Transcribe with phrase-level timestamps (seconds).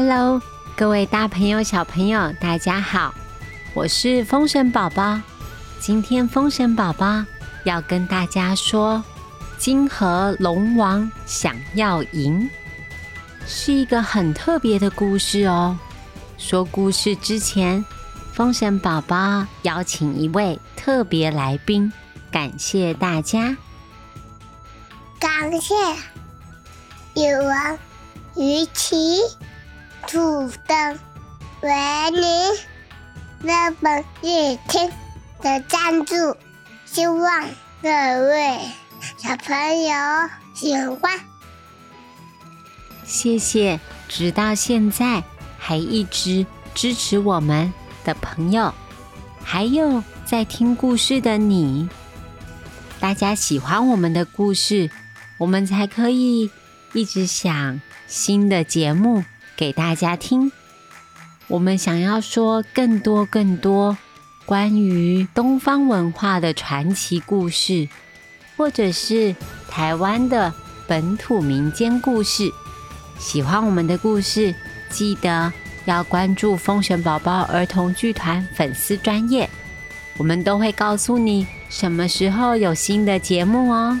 [0.00, 0.40] Hello，
[0.76, 3.12] 各位大朋友、小朋友，大家好，
[3.74, 5.20] 我是风神宝宝。
[5.80, 7.24] 今天风神宝宝
[7.64, 9.02] 要跟大家说，
[9.58, 12.48] 金河龙王想要赢，
[13.44, 15.76] 是一个很特别的故事哦。
[16.36, 17.84] 说故事之前，
[18.32, 21.92] 风神宝宝邀请一位特别来宾，
[22.30, 23.56] 感谢大家，
[25.18, 25.74] 感谢
[27.14, 27.78] 有王
[28.36, 29.18] 于琪。
[30.08, 30.98] 土的
[31.60, 31.70] 为
[32.12, 34.90] 你日本乐听
[35.42, 36.34] 的赞助，
[36.86, 37.44] 希望
[37.82, 38.58] 各位
[39.18, 39.94] 小朋友
[40.54, 41.20] 喜欢。
[43.04, 45.22] 谢谢，直到现在
[45.58, 47.70] 还一直支持我们
[48.02, 48.72] 的朋友，
[49.44, 51.86] 还有在听故事的你，
[52.98, 54.90] 大家喜欢我们的故事，
[55.36, 56.50] 我们才可以
[56.94, 59.22] 一直想新的节目。
[59.58, 60.52] 给大家听，
[61.48, 63.98] 我们想要说更多更多
[64.46, 67.88] 关于东方文化的传奇故事，
[68.56, 69.34] 或者是
[69.68, 70.54] 台湾的
[70.86, 72.48] 本土民间故事。
[73.18, 74.54] 喜欢我们的故事，
[74.90, 75.52] 记得
[75.86, 79.50] 要关注风神宝宝儿童剧团粉丝专业，
[80.18, 84.00] 我们都会告诉你什么时候有新的节目哦。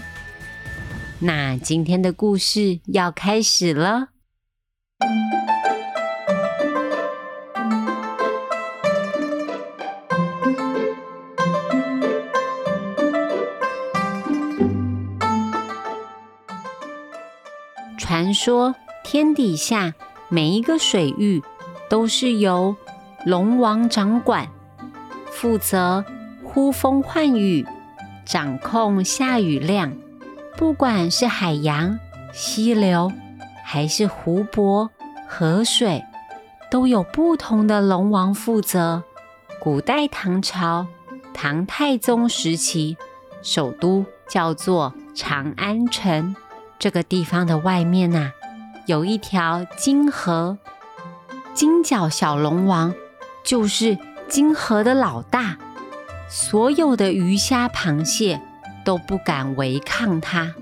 [1.18, 4.10] 那今天的故事要开始了。
[18.18, 18.74] 传说
[19.04, 19.94] 天底下
[20.28, 21.40] 每一个水域
[21.88, 22.74] 都是由
[23.24, 24.48] 龙王掌管，
[25.30, 26.04] 负责
[26.42, 27.64] 呼风唤雨，
[28.26, 29.92] 掌控下雨量。
[30.56, 32.00] 不管是海洋、
[32.32, 33.12] 溪流，
[33.62, 34.90] 还是湖泊、
[35.28, 36.04] 河水，
[36.72, 39.04] 都有不同的龙王负责。
[39.60, 40.88] 古代唐朝
[41.32, 42.96] 唐太宗时期，
[43.42, 46.34] 首都叫做长安城。
[46.78, 48.32] 这个地方的外面呐，
[48.86, 50.58] 有一条金河，
[51.52, 52.94] 金角小龙王
[53.44, 55.58] 就是金河的老大，
[56.28, 58.40] 所有的鱼虾螃蟹
[58.84, 60.54] 都不敢违抗他。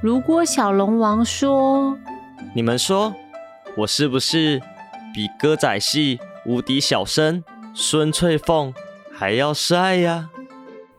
[0.00, 1.98] 如果小龙王说
[2.54, 3.14] ：“你们说，
[3.78, 4.60] 我是不是
[5.12, 7.42] 比歌仔戏无敌小生
[7.74, 8.72] 孙翠凤
[9.12, 10.30] 还要帅呀？”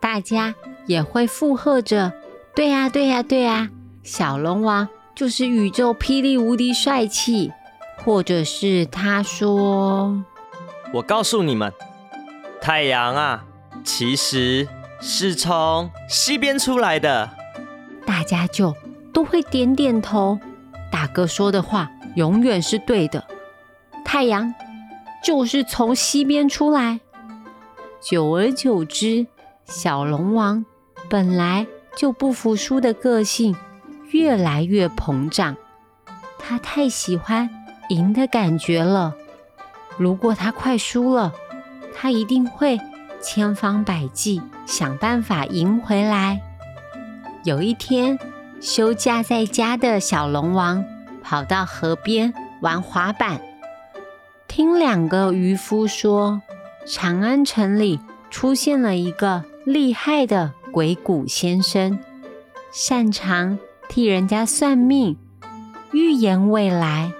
[0.01, 0.53] 大家
[0.85, 2.11] 也会附和着
[2.53, 3.69] ：“对呀，对呀，对呀。”
[4.03, 7.53] 小龙王就是宇宙霹雳无敌帅气，
[8.03, 10.23] 或者是他说
[10.95, 11.71] ：“我告诉你们，
[12.59, 13.45] 太阳啊，
[13.83, 14.67] 其实
[14.99, 17.29] 是从西边出来的。”
[18.05, 18.75] 大家就
[19.13, 20.37] 都会点点头。
[20.91, 23.25] 大哥说的话永远是对的，
[24.03, 24.53] 太阳
[25.23, 26.99] 就是从西边出来。
[28.01, 29.27] 久而久之，
[29.65, 30.65] 小龙王
[31.09, 31.65] 本来
[31.95, 33.55] 就不服输的个性。
[34.13, 35.57] 越来越膨胀，
[36.37, 37.49] 他太喜欢
[37.89, 39.15] 赢的感觉了。
[39.97, 41.33] 如果他快输了，
[41.95, 42.79] 他一定会
[43.19, 46.41] 千方百计想办法赢回来。
[47.43, 48.19] 有一天，
[48.61, 50.85] 休假在家的小龙王
[51.23, 52.31] 跑到河边
[52.61, 53.41] 玩滑板，
[54.47, 56.43] 听两个渔夫说，
[56.85, 61.99] 长安城里出现了一个厉害的鬼谷先生，
[62.71, 63.57] 擅长。
[63.89, 65.17] 替人家算命、
[65.91, 67.11] 预言未来。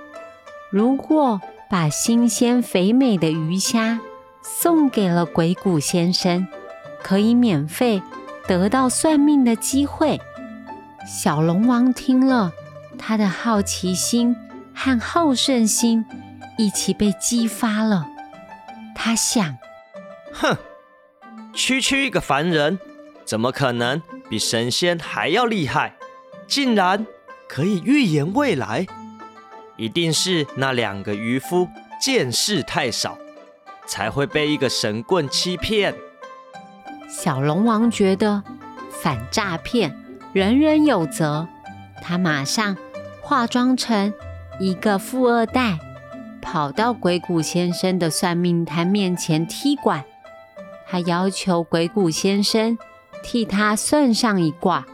[0.72, 4.00] 如果把新鲜肥美的鱼虾
[4.42, 6.48] 送给了鬼谷先生，
[7.02, 8.02] 可以免费
[8.48, 10.20] 得到算命的机会。
[11.06, 12.54] 小龙王听了，
[12.98, 14.36] 他的好奇心
[14.74, 16.06] 和好胜心
[16.58, 18.08] 一起被激发了。
[18.96, 19.58] 他想：
[20.32, 20.58] 哼，
[21.54, 22.80] 区区一个凡人，
[23.26, 25.96] 怎么可能比神仙还要厉害？
[26.48, 27.06] 竟然
[27.48, 28.86] 可以预言未来，
[29.78, 31.68] 一定是那两个渔夫
[32.02, 33.18] 见识太少，
[33.86, 35.94] 才会被一个神棍欺骗。
[37.10, 38.44] 小龙王觉得
[38.90, 39.96] 反诈骗
[40.34, 41.48] 人人有责，
[42.02, 42.76] 他马上
[43.22, 44.14] 化妆成
[44.60, 45.78] 一个富二代，
[46.42, 50.04] 跑到鬼谷先生的算命摊面前踢馆。
[50.88, 52.78] 他要求鬼谷先生
[53.24, 54.86] 替他算上一卦。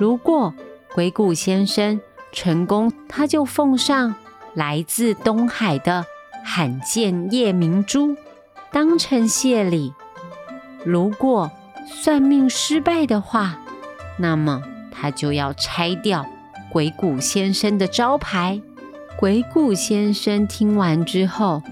[0.00, 0.54] 如果
[0.94, 2.00] 鬼谷先生
[2.32, 4.14] 成功，他就奉上
[4.54, 6.06] 来自东海的
[6.42, 8.16] 罕见夜明珠，
[8.72, 9.92] 当成谢礼。
[10.86, 11.50] 如果
[11.84, 13.58] 算命失败的话，
[14.18, 16.24] 那么他就要拆掉
[16.72, 18.62] 鬼谷先生的招牌。
[19.18, 21.62] 鬼谷先生听完之后，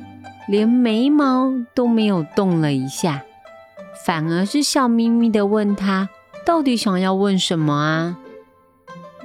[0.47, 3.23] 连眉毛都没有动了一下，
[4.05, 6.11] 反而是笑眯眯的问他
[6.49, 8.17] ：“到底想要问什么啊？”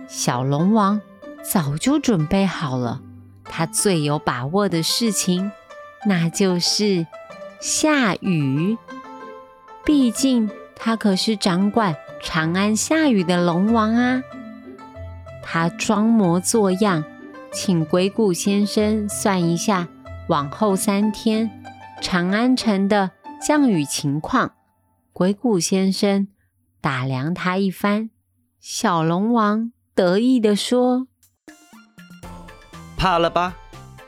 [0.09, 0.99] 小龙王
[1.41, 2.99] 早就准备好了，
[3.45, 5.49] 他最有把握的事情，
[6.05, 7.07] 那就是
[7.61, 8.77] 下雨。
[9.85, 14.21] 毕竟他可是掌管长安下雨的龙王啊！
[15.41, 17.05] 他装模作样，
[17.53, 19.87] 请鬼谷先生算一下
[20.27, 21.49] 往后三天
[22.01, 23.11] 长安城的
[23.41, 24.51] 降雨情况。
[25.13, 26.27] 鬼谷先生
[26.83, 28.09] 打量他一番，
[28.59, 31.07] 小龙王得意地说
[32.99, 33.55] ：“怕了吧，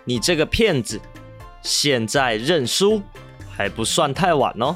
[0.03, 0.99] 你这个骗子！
[1.61, 3.01] 现在认输
[3.49, 4.75] 还不算太晚哦。”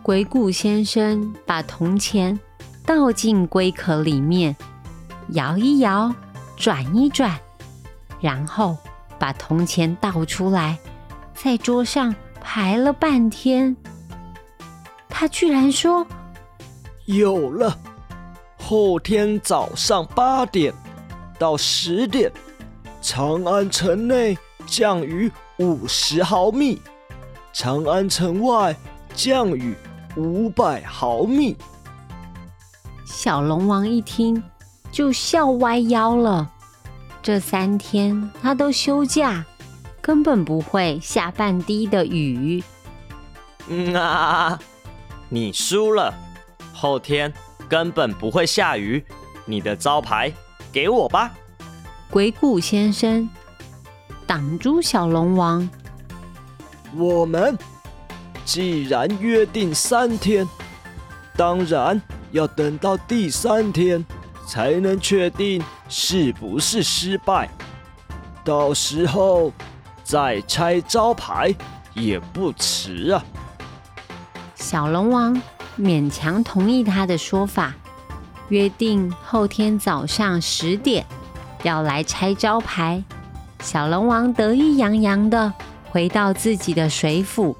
[0.00, 2.38] 鬼谷先生把铜钱
[2.86, 4.54] 倒进龟壳里面，
[5.30, 6.14] 摇一摇，
[6.56, 7.36] 转一转，
[8.20, 8.78] 然后
[9.18, 10.78] 把铜钱倒出来，
[11.34, 13.76] 在桌上排了半天。
[15.08, 16.06] 他居然说
[17.16, 17.76] ：“有了！
[18.58, 20.72] 后天早上八点
[21.38, 22.30] 到十点，
[23.02, 24.36] 长安城内
[24.66, 26.80] 降雨五十毫米，
[27.52, 28.76] 长安城外
[29.14, 29.76] 降雨。”
[30.16, 31.56] 五百毫米。
[33.06, 34.42] 小龙王一听
[34.90, 36.50] 就笑歪腰了。
[37.22, 39.46] 这三天他都休假，
[40.00, 42.60] 根本不会下半滴的雨。
[43.68, 44.58] 嗯啊，
[45.28, 46.12] 你输了。
[46.80, 47.30] 后天
[47.68, 49.04] 根本不会下雨。
[49.44, 50.32] 你的招牌
[50.72, 51.30] 给我吧。
[52.10, 53.28] 鬼谷先生
[54.26, 55.68] 挡住小龙王。
[56.96, 57.58] 我们。
[58.42, 60.48] 既然约定三天，
[61.36, 62.00] 当然
[62.32, 64.04] 要等到第三天
[64.44, 67.48] 才能确定是不是失败。
[68.42, 69.52] 到时候
[70.02, 71.54] 再拆招牌
[71.94, 73.22] 也不迟啊。
[74.56, 75.40] 小龙王
[75.80, 77.74] 勉强同意他的说法，
[78.50, 81.06] 约定后天早上十点
[81.62, 83.02] 要来拆招牌。
[83.60, 85.52] 小龙王得意洋洋的
[85.90, 87.56] 回到自己的水府。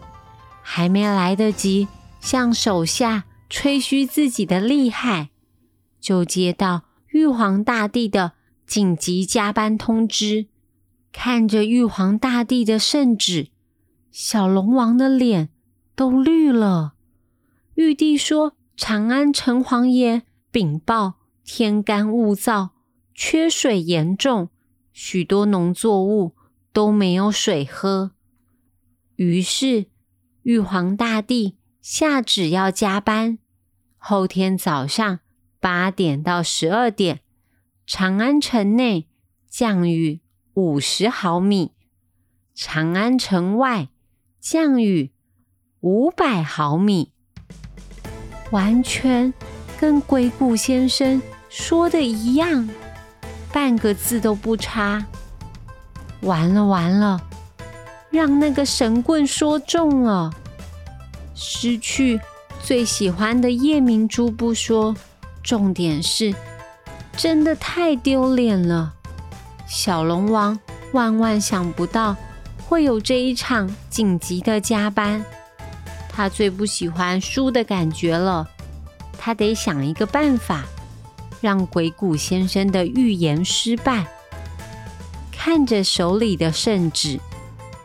[0.63, 1.89] 还没来得及
[2.21, 5.31] 向手下吹嘘自己的厉害，
[6.01, 8.33] 就接到玉皇大帝的
[8.67, 10.47] 紧急加班通知。
[11.13, 13.49] 看着玉皇大帝的圣旨，
[14.13, 15.49] 小龙王的脸
[15.97, 16.93] 都绿了。
[17.81, 22.73] 玉帝说：“长安城隍爷禀报，天干物燥，
[23.15, 24.51] 缺水严重，
[24.93, 26.37] 许多农作物
[26.75, 28.11] 都没有水喝。”
[29.17, 29.87] 于是。
[30.43, 33.39] 玉皇大帝下旨要加班，
[33.97, 35.21] 后天早上
[35.59, 37.21] 八点到十二点，
[37.87, 39.07] 长安城内
[39.49, 40.21] 降雨
[40.55, 41.73] 五十毫米，
[42.55, 43.89] 长安城外
[44.39, 45.13] 降雨
[45.81, 47.13] 五百毫米，
[48.51, 49.33] 完全
[49.79, 52.69] 跟鬼谷先生说的一样，
[53.53, 55.05] 半个字都不差。
[56.23, 57.21] 完了完了！
[58.11, 60.33] 让那个神棍说中了，
[61.35, 62.21] 失去
[62.63, 64.95] 最喜欢的夜明珠不说，
[65.43, 66.35] 重点是
[67.17, 68.95] 真的太丢脸了。
[69.67, 70.59] 小龙王
[70.93, 72.17] 万万想不到
[72.69, 75.25] 会有这一场紧急的加班，
[76.13, 78.49] 他最不喜欢输的感觉了。
[79.19, 80.65] 他得想一个办法，
[81.41, 84.07] 让鬼谷先生的预言失败。
[85.31, 87.19] 看着手里的圣旨。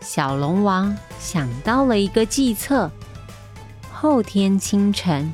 [0.02, 2.92] 小龙王想到了一个计策。
[3.92, 5.34] 后天清晨，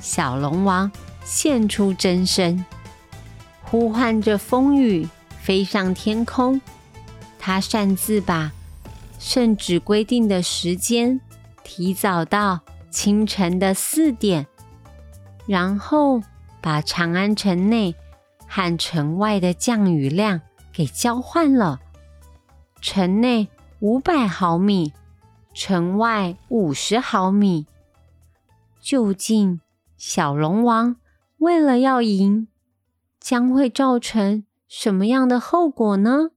[0.00, 0.90] 小龙王
[1.24, 2.64] 现出真身，
[3.62, 5.06] 呼唤着风雨
[5.42, 6.60] 飞上天空。
[7.38, 8.52] 他擅自把
[9.18, 11.20] 圣旨规定的时间
[11.66, 14.46] 提早到清晨的四点，
[15.48, 16.22] 然后
[16.60, 17.96] 把长安城内
[18.46, 20.40] 和城外的降雨量
[20.72, 21.80] 给交换了。
[22.80, 23.48] 城内。
[23.80, 24.94] 五百毫米，
[25.52, 27.66] 城外五十毫米。
[28.80, 29.60] 究竟
[29.98, 30.96] 小龙王
[31.36, 32.48] 为了要赢，
[33.20, 36.30] 将会造成什么样的后果呢？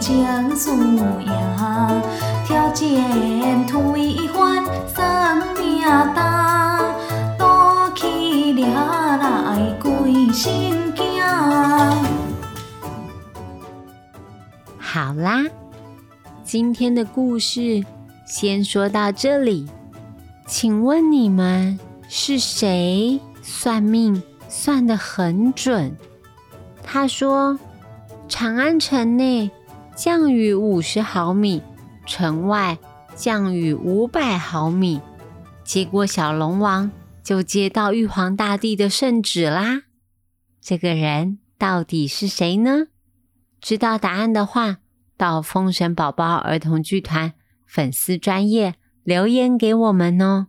[0.00, 0.72] 气将输
[1.20, 1.30] 赢。
[2.46, 5.82] 条件推翻三命
[6.14, 6.82] 大，
[7.38, 11.22] 多起掠来归心惊。
[14.78, 15.44] 好啦，
[16.42, 17.84] 今天的故事
[18.26, 19.68] 先说到这里。
[20.46, 21.78] 请问你们
[22.08, 25.94] 是谁算命算得很准？
[26.82, 27.56] 他说，
[28.26, 29.48] 长安城内
[29.96, 31.62] 降雨五十毫米，
[32.06, 32.78] 城外
[33.14, 35.00] 降雨五百毫米。
[35.64, 36.90] 结果小龙王
[37.22, 39.82] 就接到玉皇大帝的圣旨啦。
[40.60, 42.86] 这个人到底是谁呢？
[43.60, 44.78] 知道答案的话，
[45.16, 47.34] 到封神宝宝儿童剧团
[47.66, 50.46] 粉丝专业留言给我们哦。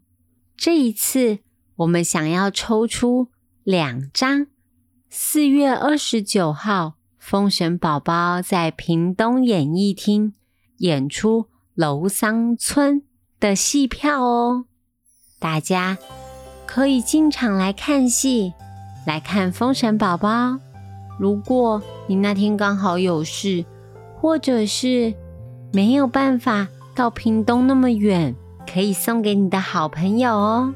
[0.55, 1.39] 这一次
[1.75, 3.29] 我们想要抽出
[3.63, 4.47] 两张
[5.09, 10.33] 四月二十九号封神宝宝在屏东演艺厅
[10.77, 11.43] 演出
[11.75, 13.01] 《楼桑村》
[13.39, 14.65] 的戏票哦。
[15.39, 15.99] 大家
[16.65, 18.53] 可以进场来看戏，
[19.05, 20.29] 来看《封神宝宝》。
[21.19, 23.63] 如果你那天刚好有事，
[24.19, 25.13] 或者是
[25.71, 28.35] 没有办法到屏东那么远，
[28.67, 30.73] 可以送给你的好朋友哦。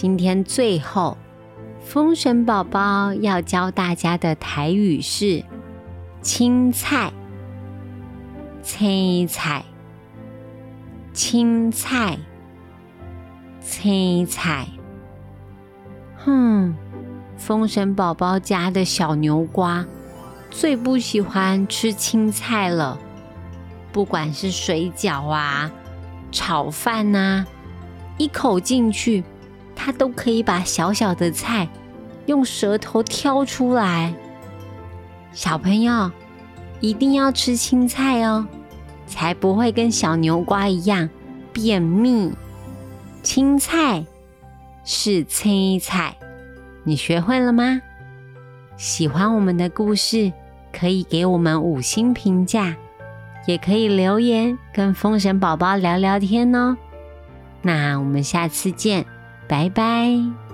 [0.00, 1.18] 今天最后，
[1.80, 5.42] 封神宝宝要教大家的台语是
[6.22, 7.12] “青菜”，
[8.62, 9.64] 青菜，
[11.12, 12.16] 青菜，
[13.60, 14.68] 青菜。
[16.18, 16.76] 哼，
[17.36, 19.84] 封神宝宝家的小牛瓜
[20.48, 22.96] 最不喜欢吃青菜了，
[23.90, 25.72] 不管是水饺啊、
[26.30, 27.44] 炒饭呐，
[28.16, 29.24] 一口进去。
[29.78, 31.68] 他都可以把小小的菜
[32.26, 34.12] 用舌头挑出来。
[35.32, 36.10] 小朋友
[36.80, 38.44] 一定要吃青菜哦，
[39.06, 41.08] 才不会跟小牛瓜一样
[41.52, 42.32] 便秘。
[43.22, 44.04] 青菜
[44.84, 46.16] 是青菜，
[46.82, 47.80] 你学会了吗？
[48.76, 50.32] 喜欢我们的故事，
[50.72, 52.76] 可以给我们五星评价，
[53.46, 56.76] 也可以留言跟风神宝宝聊聊天哦。
[57.62, 59.06] 那我们下次见。
[59.48, 60.47] 拜拜。